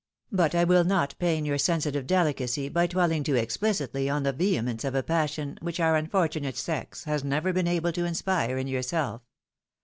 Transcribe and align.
But 0.31 0.55
I 0.55 0.63
wUl 0.63 0.83
not 0.83 1.13
pain 1.19 1.45
your 1.45 1.59
sensitive 1.59 2.07
deUcacy 2.07 2.73
by 2.73 2.87
dwelling 2.87 3.23
too 3.23 3.35
exphcitly 3.35 4.11
on 4.11 4.23
the 4.23 4.33
vehemence 4.33 4.83
of 4.83 4.95
a 4.95 5.03
passion 5.03 5.59
which 5.61 5.79
our 5.79 5.95
unfortunate 5.95 6.57
sex 6.57 7.03
has 7.03 7.23
never 7.23 7.53
been 7.53 7.67
able 7.67 7.91
to 7.91 8.05
inspire 8.05 8.57
in 8.57 8.65
yourself. 8.65 9.21